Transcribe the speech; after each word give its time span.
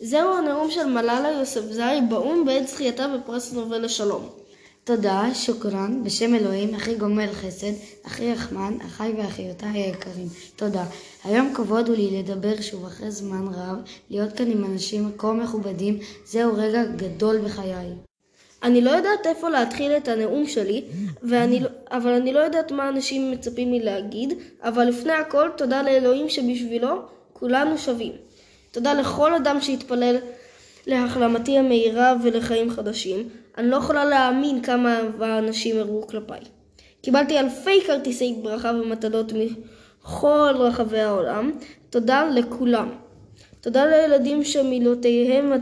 זהו 0.00 0.34
הנאום 0.34 0.70
של 0.70 0.86
מלאלה 0.86 1.30
יוספזאי 1.30 2.00
באו"ם 2.08 2.44
בעת 2.44 2.68
זכייתה 2.68 3.06
בפרס 3.08 3.52
נובל 3.52 3.84
לשלום. 3.84 4.28
תודה, 4.84 5.34
שוקרן, 5.34 6.04
בשם 6.04 6.34
אלוהים, 6.34 6.74
אחי 6.74 6.94
גומל 6.94 7.32
חסד, 7.32 7.72
אחי 8.06 8.32
רחמן, 8.32 8.76
אחיי 8.86 9.12
ואחיותיי 9.12 9.70
היקרים. 9.70 10.26
תודה. 10.56 10.84
היום 11.24 11.54
כבוד 11.54 11.88
הוא 11.88 11.96
לי 11.96 12.18
לדבר 12.18 12.60
שוב 12.60 12.84
אחרי 12.86 13.10
זמן 13.10 13.46
רב, 13.54 13.76
להיות 14.10 14.32
כאן 14.32 14.50
עם 14.50 14.64
אנשים 14.64 15.12
כה 15.18 15.32
מכובדים, 15.32 15.98
זהו 16.26 16.52
רגע 16.56 16.84
גדול 16.84 17.38
בחיי. 17.38 17.86
אני 18.62 18.80
לא 18.80 18.90
יודעת 18.90 19.26
איפה 19.26 19.48
להתחיל 19.48 19.92
את 19.92 20.08
הנאום 20.08 20.46
שלי, 20.46 20.84
ואני, 21.22 21.60
לא- 21.60 21.68
אבל 21.90 22.10
אני 22.10 22.32
לא 22.32 22.38
יודעת 22.40 22.72
מה 22.72 22.88
אנשים 22.88 23.30
מצפים 23.30 23.72
לי 23.72 23.80
להגיד, 23.80 24.32
אבל 24.62 24.84
לפני 24.84 25.12
הכל 25.12 25.48
תודה 25.56 25.82
לאלוהים 25.82 26.28
שבשבילו 26.28 26.88
כולנו 27.32 27.78
שווים. 27.78 28.27
תודה 28.70 28.94
לכל 28.94 29.34
אדם 29.34 29.60
שהתפלל 29.60 30.16
להחלמתי 30.86 31.58
המהירה 31.58 32.14
ולחיים 32.22 32.70
חדשים. 32.70 33.28
אני 33.58 33.70
לא 33.70 33.76
יכולה 33.76 34.04
להאמין 34.04 34.62
כמה 34.62 34.98
אהבה 35.00 35.38
אנשים 35.38 35.78
הראו 35.78 36.06
כלפיי. 36.06 36.40
קיבלתי 37.02 37.38
אלפי 37.38 37.80
כרטיסי 37.86 38.34
ברכה 38.42 38.72
ומתנות 38.82 39.32
מכל 39.32 40.54
רחבי 40.58 41.00
העולם. 41.00 41.52
תודה 41.90 42.28
לכולם. 42.34 42.88
תודה 43.60 43.86
לילדים 43.86 44.44
שמילותיהם 44.44 45.52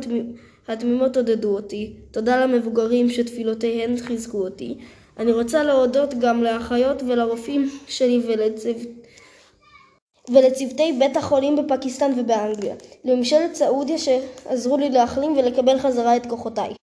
התמימות 0.68 1.16
עודדו 1.16 1.54
אותי. 1.54 1.92
תודה 2.10 2.44
למבוגרים 2.44 3.10
שתפילותיהם 3.10 3.96
חיזקו 3.96 4.38
אותי. 4.38 4.78
אני 5.18 5.32
רוצה 5.32 5.62
להודות 5.62 6.14
גם 6.18 6.42
לאחיות 6.42 7.02
ולרופאים 7.02 7.70
שלי 7.88 8.22
ולצוות... 8.26 8.88
ולצוותי 10.30 10.92
בית 10.98 11.16
החולים 11.16 11.56
בפקיסטן 11.56 12.12
ובאנגליה, 12.16 12.74
לממשלת 13.04 13.54
סעודיה 13.54 13.98
שעזרו 13.98 14.76
לי 14.76 14.90
להחלים 14.90 15.36
ולקבל 15.36 15.78
חזרה 15.78 16.16
את 16.16 16.26
כוחותיי. 16.26 16.74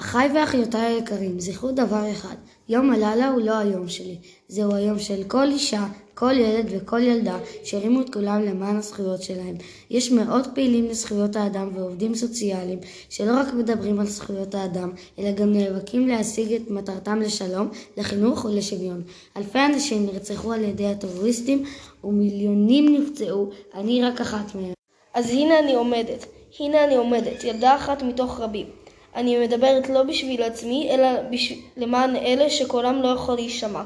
אחיי 0.00 0.28
ואחיותיי 0.34 0.94
היקרים, 0.94 1.40
זכרו 1.40 1.70
דבר 1.72 2.10
אחד, 2.12 2.34
יום 2.68 2.90
הלילה 2.90 3.28
הוא 3.28 3.40
לא 3.40 3.58
היום 3.58 3.88
שלי, 3.88 4.16
זהו 4.48 4.74
היום 4.74 4.98
של 4.98 5.22
כל 5.28 5.46
אישה, 5.50 5.86
כל 6.14 6.32
ילד 6.32 6.66
וכל 6.70 7.02
ילדה 7.02 7.38
שהרימו 7.64 8.00
את 8.00 8.12
כולם 8.12 8.42
למען 8.42 8.76
הזכויות 8.76 9.22
שלהם. 9.22 9.54
יש 9.90 10.12
מאות 10.12 10.46
פעילים 10.54 10.84
לזכויות 10.86 11.36
האדם 11.36 11.70
ועובדים 11.74 12.14
סוציאליים 12.14 12.78
שלא 13.08 13.36
רק 13.36 13.54
מדברים 13.54 14.00
על 14.00 14.06
זכויות 14.06 14.54
האדם, 14.54 14.90
אלא 15.18 15.32
גם 15.32 15.52
נאבקים 15.52 16.08
להשיג 16.08 16.52
את 16.52 16.70
מטרתם 16.70 17.20
לשלום, 17.20 17.68
לחינוך 17.96 18.44
ולשוויון. 18.44 19.02
אלפי 19.36 19.58
אנשים 19.58 20.06
נרצחו 20.06 20.52
על 20.52 20.64
ידי 20.64 20.86
הטרוריסטים 20.86 21.64
ומיליונים 22.04 22.96
נפצעו, 22.96 23.50
אני 23.74 24.02
רק 24.02 24.20
אחת 24.20 24.54
מהם. 24.54 24.74
אז 25.14 25.30
הנה 25.30 25.58
אני 25.58 25.74
עומדת, 25.74 26.26
הנה 26.60 26.84
אני 26.84 26.96
עומדת, 26.96 27.44
ילדה 27.44 27.76
אחת 27.76 28.02
מתוך 28.02 28.40
רבים. 28.40 28.85
אני 29.16 29.38
מדברת 29.38 29.88
לא 29.88 30.02
בשביל 30.02 30.42
עצמי, 30.42 30.88
אלא 30.90 31.08
בשביל, 31.30 31.58
למען 31.76 32.16
אלה 32.16 32.50
שקולם 32.50 33.02
לא 33.02 33.08
יכול 33.08 33.34
להישמע. 33.34 33.82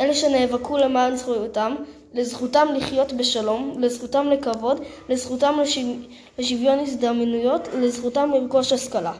אלה 0.00 0.14
שנאבקו 0.14 0.78
למען 0.78 1.16
זכויותם, 1.16 1.74
לזכותם 2.14 2.68
לחיות 2.76 3.12
בשלום, 3.12 3.74
לזכותם 3.78 4.30
לכבוד, 4.30 4.80
לזכותם 5.08 5.58
לשוויון 6.38 6.78
הזדמנויות, 6.78 7.68
לזכותם 7.74 8.30
לרכוש 8.34 8.72
השכלה. 8.72 9.12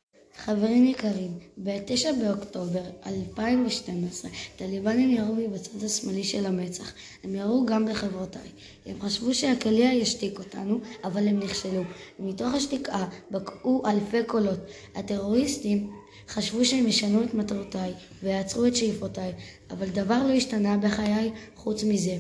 חברים 0.45 0.87
יקרים, 0.87 1.39
ב-9 1.57 2.13
באוקטובר 2.21 2.83
2012 3.07 4.31
טליבנים 4.57 5.11
ירו 5.11 5.35
בי 5.35 5.49
בצד 5.49 5.85
השמאלי 5.85 6.25
של 6.25 6.47
המצח. 6.47 6.93
הם 7.25 7.35
ירו 7.35 7.67
גם 7.67 7.87
בחברותיי. 7.87 8.49
הם 8.87 8.97
חשבו 9.01 9.35
שהקליע 9.35 9.93
ישתיק 9.93 10.39
אותנו, 10.39 10.79
אבל 11.05 11.29
הם 11.29 11.39
נכשלו. 11.39 11.83
ומתוך 12.21 12.55
השתיקה 12.55 13.07
בקעו 13.31 13.83
אלפי 13.87 14.25
קולות. 14.27 14.59
הטרוריסטים 14.95 15.91
חשבו 16.29 16.65
שהם 16.65 16.87
ישנו 16.87 17.25
את 17.25 17.35
מטרותיי 17.35 17.93
ויעצרו 18.23 18.67
את 18.67 18.77
שאיפותיי, 18.77 19.33
אבל 19.71 19.89
דבר 19.89 20.27
לא 20.29 20.33
השתנה 20.33 20.77
בחיי 20.77 21.31
חוץ 21.57 21.85
מזה. 21.85 22.17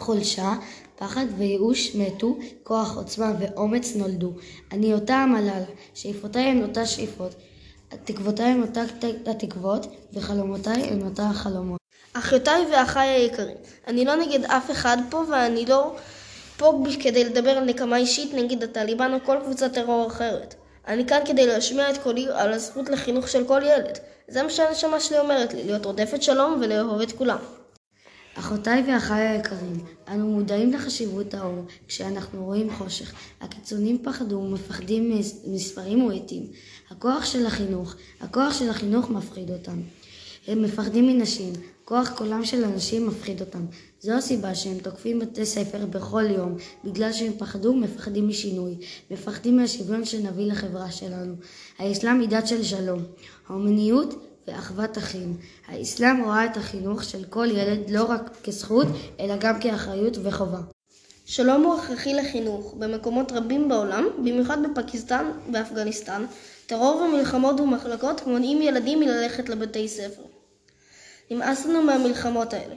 חולשה, 0.00 0.52
פחד 0.96 1.26
וייאוש 1.38 1.94
מתו, 1.94 2.38
כוח, 2.62 2.96
עוצמה 2.96 3.32
ואומץ 3.38 3.96
נולדו. 3.96 4.32
אני 4.72 4.94
אותה 4.94 5.14
המל"ל, 5.14 5.62
שאיפותיי 5.94 6.42
הן 6.42 6.62
אותה 6.62 6.86
שאיפות, 6.86 7.34
תקוותיי 8.04 8.46
הן 8.46 8.62
אותה 8.62 8.82
התקוות, 9.26 9.86
וחלומותיי 10.12 10.82
הן 10.82 11.02
אותה 11.02 11.22
החלומות. 11.22 11.80
אחיותיי 12.12 12.66
ואחיי 12.72 13.08
היקרים, 13.08 13.56
אני 13.86 14.04
לא 14.04 14.14
נגד 14.14 14.44
אף 14.44 14.70
אחד 14.70 14.96
פה, 15.10 15.22
ואני 15.30 15.66
לא 15.66 15.94
פה 16.56 16.82
כדי 17.02 17.24
לדבר 17.24 17.50
על 17.50 17.64
נקמה 17.64 17.96
אישית 17.96 18.34
נגד 18.34 18.62
הטליבן 18.62 19.12
או 19.14 19.18
כל 19.24 19.36
קבוצת 19.44 19.72
טרור 19.72 20.06
אחרת. 20.06 20.54
אני 20.88 21.06
כאן 21.06 21.20
כדי 21.24 21.46
להשמיע 21.46 21.90
את 21.90 21.98
קולי 21.98 22.26
על 22.32 22.52
הזכות 22.52 22.88
לחינוך 22.90 23.28
של 23.28 23.44
כל 23.44 23.60
ילד. 23.64 23.98
זה 24.28 24.42
מה 24.42 24.50
שהנשמה 24.50 25.00
שלי 25.00 25.18
אומרת 25.18 25.54
לי, 25.54 25.64
להיות 25.64 25.86
רודפת 25.86 26.22
שלום 26.22 26.60
ולאהוב 26.60 27.00
את 27.00 27.12
כולם. 27.12 27.59
אחותיי 28.34 28.84
ואחיי 28.88 29.28
היקרים, 29.28 29.84
אנו 30.08 30.26
מודעים 30.26 30.72
לחשיבות 30.72 31.34
האור 31.34 31.64
כשאנחנו 31.88 32.44
רואים 32.44 32.70
חושך. 32.70 33.12
הקיצונים 33.40 33.98
פחדו 34.02 34.36
ומפחדים 34.36 35.20
מספרים 35.46 36.04
ועטים. 36.04 36.46
הכוח 36.90 37.24
של 37.24 37.46
החינוך, 37.46 37.94
הכוח 38.20 38.58
של 38.58 38.70
החינוך 38.70 39.10
מפחיד 39.10 39.50
אותם. 39.50 39.80
הם 40.46 40.62
מפחדים 40.62 41.06
מנשים, 41.06 41.52
כוח 41.84 42.10
קולם 42.16 42.44
של 42.44 42.64
אנשים 42.64 43.06
מפחיד 43.06 43.40
אותם. 43.40 43.66
זו 44.00 44.12
הסיבה 44.12 44.54
שהם 44.54 44.78
תוקפים 44.78 45.18
בתי 45.18 45.46
ספר 45.46 45.86
בכל 45.86 46.24
יום, 46.30 46.56
בגלל 46.84 47.12
שהם 47.12 47.32
פחדו 47.38 47.68
ומפחדים 47.68 48.28
משינוי, 48.28 48.74
מפחדים 49.10 49.56
מהשוויון 49.56 50.04
שנביא 50.04 50.46
לחברה 50.46 50.90
שלנו. 50.90 51.34
האסלאם 51.78 52.20
היא 52.20 52.28
דת 52.28 52.46
של 52.46 52.62
שלום. 52.62 53.02
ההומניות 53.48 54.29
ואחוות 54.50 54.98
אחים. 54.98 55.36
האסלאם 55.68 56.24
רואה 56.24 56.44
את 56.44 56.56
החינוך 56.56 57.04
של 57.04 57.24
כל 57.24 57.46
ילד 57.50 57.90
לא 57.90 58.04
רק 58.04 58.30
כזכות, 58.44 58.86
אלא 59.20 59.36
גם 59.36 59.60
כאחריות 59.60 60.16
וחובה. 60.22 60.58
שלום 61.26 61.62
הוא 61.62 61.74
הכרחי 61.74 62.14
לחינוך. 62.14 62.74
במקומות 62.78 63.32
רבים 63.32 63.68
בעולם, 63.68 64.08
במיוחד 64.18 64.58
בפקיסטן 64.62 65.30
ואפגניסטן, 65.52 66.24
טרור 66.66 66.96
ומלחמות 66.96 67.60
ומחלקות 67.60 68.26
מונעים 68.26 68.62
ילדים 68.62 69.00
מללכת 69.00 69.48
לבתי 69.48 69.88
ספר. 69.88 70.22
נמאס 71.30 71.66
לנו 71.66 71.82
מהמלחמות 71.82 72.52
האלה. 72.52 72.74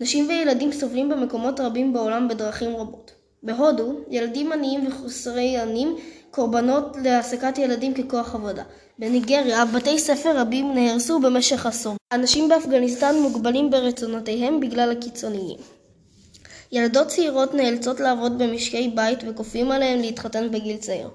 נשים 0.00 0.28
וילדים 0.28 0.72
סובלים 0.72 1.08
במקומות 1.08 1.60
רבים 1.60 1.92
בעולם 1.92 2.28
בדרכים 2.28 2.76
רבות. 2.76 3.10
בהודו, 3.42 3.92
ילדים 4.10 4.52
עניים 4.52 4.86
וחסרי 4.86 5.58
עניים 5.58 5.96
קורבנות 6.30 6.96
להעסקת 7.04 7.58
ילדים 7.58 7.94
ככוח 7.94 8.34
עבודה. 8.34 8.62
בניגריה, 8.98 9.64
בתי 9.64 9.98
ספר 9.98 10.40
רבים 10.40 10.74
נהרסו 10.74 11.20
במשך 11.20 11.66
עשור. 11.66 11.96
אנשים 12.12 12.48
באפגניסטן 12.48 13.14
מוגבלים 13.22 13.70
ברצונותיהם 13.70 14.60
בגלל 14.60 14.90
הקיצוניים. 14.90 15.56
ילדות 16.72 17.06
צעירות 17.08 17.54
נאלצות 17.54 18.00
לעבוד 18.00 18.38
במשקי 18.38 18.88
בית 18.94 19.18
וכופים 19.26 19.72
עליהן 19.72 20.00
להתחתן 20.00 20.50
בגיל 20.50 20.76
צעיר. 20.76 21.08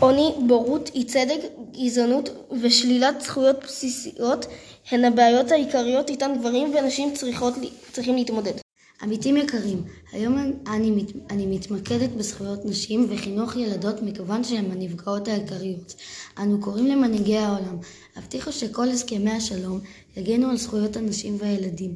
עוני, 0.00 0.34
בורות, 0.46 0.90
אי 0.94 1.04
צדק, 1.04 1.40
גזענות 1.72 2.28
ושלילת 2.62 3.20
זכויות 3.20 3.64
בסיסיות 3.64 4.46
הן 4.90 5.04
הבעיות 5.04 5.52
העיקריות 5.52 6.10
איתן 6.10 6.34
גברים 6.38 6.74
ונשים 6.74 7.14
צריכות, 7.14 7.54
צריכים 7.92 8.14
להתמודד. 8.14 8.63
עמיתים 9.02 9.36
יקרים, 9.36 9.82
היום 10.12 10.38
אני, 10.66 11.04
אני 11.30 11.46
מתמקדת 11.46 12.10
בזכויות 12.10 12.64
נשים 12.64 13.06
וחינוך 13.10 13.56
ילדות 13.56 14.02
מכיוון 14.02 14.44
שהן 14.44 14.70
הנפגעות 14.70 15.28
העיקריות. 15.28 15.94
אנו 16.38 16.60
קוראים 16.60 16.86
למנהיגי 16.86 17.36
העולם, 17.36 17.78
הבטיחו 18.16 18.52
שכל 18.52 18.88
הסכמי 18.88 19.30
השלום 19.30 19.80
יגנו 20.16 20.50
על 20.50 20.56
זכויות 20.56 20.96
הנשים 20.96 21.36
והילדים. 21.40 21.94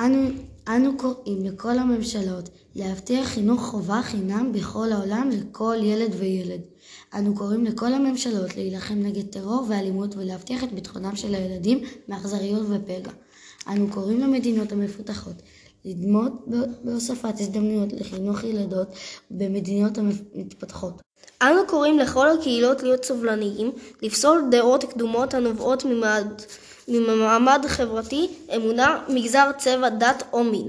אנו, 0.00 0.28
אנו 0.68 0.96
קוראים 0.96 1.44
לכל 1.44 1.78
הממשלות 1.78 2.48
להבטיח 2.74 3.28
חינוך 3.28 3.60
חובה 3.60 4.00
חינם 4.02 4.52
בכל 4.52 4.92
העולם 4.92 5.30
לכל 5.32 5.76
ילד 5.82 6.14
וילד. 6.18 6.60
אנו 7.14 7.34
קוראים 7.34 7.64
לכל 7.64 7.94
הממשלות 7.94 8.56
להילחם 8.56 8.94
נגד 8.94 9.26
טרור 9.26 9.66
ואלימות 9.68 10.16
ולהבטיח 10.16 10.64
את 10.64 10.72
ביטחונם 10.72 11.16
של 11.16 11.34
הילדים 11.34 11.80
מאכזריות 12.08 12.66
ופגע. 12.68 13.10
אנו 13.68 13.90
קוראים 13.90 14.20
למדינות 14.20 14.72
המפותחות 14.72 15.34
לדמות 15.84 16.32
בהוספת 16.84 17.40
הזדמנויות 17.40 17.92
לחינוך 17.92 18.44
ילדות 18.44 18.88
במדינות 19.30 19.98
המתפתחות. 19.98 21.02
אנו 21.42 21.66
קוראים 21.66 21.98
לכל 21.98 22.28
הקהילות 22.30 22.82
להיות 22.82 23.04
סובלניים, 23.04 23.72
לפסול 24.02 24.44
דעות 24.50 24.84
קדומות 24.84 25.34
הנובעות 25.34 25.84
ממעמד, 25.84 26.26
ממעמד 26.88 27.64
חברתי, 27.68 28.28
אמונה, 28.56 29.04
מגזר, 29.08 29.50
צבע, 29.58 29.88
דת 29.88 30.22
או 30.32 30.44
מין. 30.44 30.68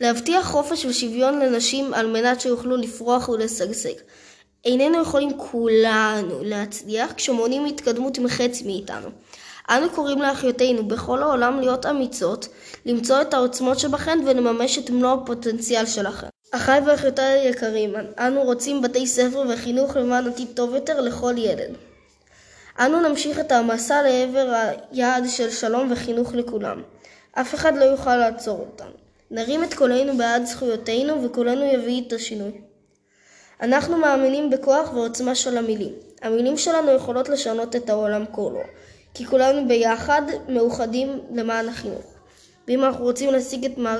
להבטיח 0.00 0.46
חופש 0.46 0.84
ושוויון 0.84 1.38
לנשים 1.38 1.94
על 1.94 2.06
מנת 2.06 2.40
שיוכלו 2.40 2.76
לפרוח 2.76 3.28
ולשגשג. 3.28 3.94
איננו 4.64 5.02
יכולים 5.02 5.38
כולנו 5.38 6.44
להצליח 6.44 7.12
כשמונעים 7.12 7.64
התקדמות 7.64 8.18
מחצי 8.18 8.64
מאיתנו. 8.64 9.08
אנו 9.70 9.90
קוראים 9.90 10.22
לאחיותינו 10.22 10.88
בכל 10.88 11.22
העולם 11.22 11.60
להיות 11.60 11.86
אמיצות, 11.86 12.48
למצוא 12.86 13.20
את 13.22 13.34
העוצמות 13.34 13.78
שבכן 13.78 14.18
ולממש 14.26 14.78
את 14.78 14.90
מלוא 14.90 15.12
הפוטנציאל 15.12 15.86
שלכן. 15.86 16.26
אחיי 16.52 16.80
ואחיותיי 16.86 17.38
היקרים, 17.38 17.94
אנו 18.18 18.42
רוצים 18.42 18.82
בתי 18.82 19.06
ספר 19.06 19.42
וחינוך 19.48 19.96
למען 19.96 20.28
עתיד 20.28 20.48
טוב 20.54 20.74
יותר 20.74 21.00
לכל 21.00 21.34
ילד. 21.36 21.74
אנו 22.78 23.00
נמשיך 23.00 23.40
את 23.40 23.52
המסע 23.52 24.02
לעבר 24.02 24.70
היעד 24.92 25.24
של 25.28 25.50
שלום 25.50 25.92
וחינוך 25.92 26.34
לכולם. 26.34 26.82
אף 27.32 27.54
אחד 27.54 27.76
לא 27.76 27.84
יוכל 27.84 28.16
לעצור 28.16 28.58
אותנו. 28.58 28.90
נרים 29.30 29.64
את 29.64 29.74
קולנו 29.74 30.16
בעד 30.16 30.44
זכויותינו 30.44 31.24
וקולנו 31.24 31.64
יביא 31.64 32.02
את 32.06 32.12
השינוי. 32.12 32.52
אנחנו 33.62 33.96
מאמינים 33.96 34.50
בכוח 34.50 34.92
ועוצמה 34.94 35.34
של 35.34 35.58
המילים. 35.58 35.92
המילים 36.22 36.56
שלנו 36.56 36.90
יכולות 36.90 37.28
לשנות 37.28 37.76
את 37.76 37.90
העולם 37.90 38.24
כולו, 38.30 38.60
כי 39.18 39.26
כולנו 39.26 39.68
ביחד 39.68 40.22
מאוחדים 40.48 41.20
למען 41.34 41.68
החינוך. 41.68 42.04
ואם 42.68 42.84
אנחנו 42.84 43.04
רוצים 43.04 43.30
להשיג 43.30 43.64
את, 43.64 43.78
מה... 43.78 43.96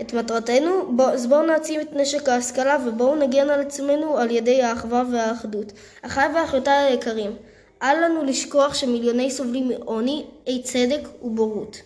את 0.00 0.14
מטרתנו, 0.14 0.96
בוא, 0.96 1.04
אז 1.04 1.26
בואו 1.26 1.42
נעצים 1.46 1.80
את 1.80 1.92
נשק 1.92 2.28
ההשכלה 2.28 2.76
ובואו 2.86 3.16
נגן 3.16 3.50
על 3.50 3.60
עצמנו 3.60 4.18
על 4.18 4.30
ידי 4.30 4.62
האחווה 4.62 5.02
והאחדות. 5.12 5.72
אחיי 6.02 6.28
ואחיותיי 6.34 6.74
היקרים, 6.74 7.36
אל 7.82 8.04
לנו 8.04 8.24
לשכוח 8.24 8.74
שמיליוני 8.74 9.30
סובלים 9.30 9.68
מעוני, 9.68 10.24
אי 10.46 10.62
צדק 10.62 11.08
ובורות. 11.22 11.76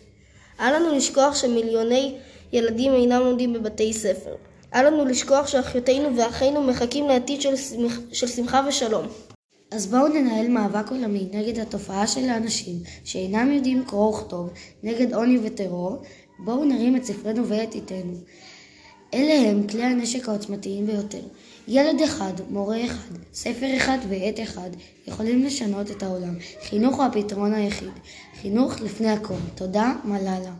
אל 0.61 0.77
לנו 0.77 0.95
לשכוח 0.95 1.35
שמיליוני 1.35 2.17
ילדים 2.53 2.93
אינם 2.93 3.21
לומדים 3.21 3.53
בבתי 3.53 3.93
ספר. 3.93 4.35
אל 4.75 4.87
לנו 4.87 5.05
לשכוח 5.05 5.47
שאחיותינו 5.47 6.17
ואחינו 6.17 6.62
מחכים 6.62 7.09
לעתיד 7.09 7.41
של, 7.41 7.56
שמח, 7.56 7.99
של 8.12 8.27
שמחה 8.27 8.61
ושלום. 8.69 9.33
אז 9.75 9.87
בואו 9.87 10.09
ננהל 10.09 10.49
מאבק 10.49 10.91
עולמי 10.91 11.26
נגד 11.32 11.59
התופעה 11.59 12.06
של 12.06 12.29
האנשים 12.29 12.76
שאינם 13.05 13.53
יודעים 13.53 13.85
קרוא 13.87 14.15
וכתוב, 14.17 14.50
נגד 14.82 15.15
עוני 15.15 15.38
וטרור. 15.43 16.03
בואו 16.38 16.65
נרים 16.65 16.97
את 16.97 17.05
ספרנו 17.05 17.49
ואת 17.49 17.75
עתנו. 17.75 18.17
אלה 19.15 19.50
הם 19.50 19.67
כלי 19.67 19.82
הנשק 19.82 20.29
העוצמתיים 20.29 20.87
ביותר. 20.87 21.23
ילד 21.69 22.00
אחד, 22.00 22.32
מורה 22.50 22.85
אחד, 22.85 23.15
ספר 23.32 23.76
אחד 23.76 23.99
ועט 24.09 24.41
אחד 24.41 24.71
יכולים 25.06 25.44
לשנות 25.44 25.91
את 25.91 26.03
העולם. 26.03 26.35
חינוך 26.69 26.97
הוא 26.97 27.05
הפתרון 27.05 27.55
היחיד. 27.55 27.93
חינוך 28.41 28.81
לפני 28.81 29.11
הכל. 29.11 29.35
תודה, 29.55 29.94
מלאלה. 30.05 30.55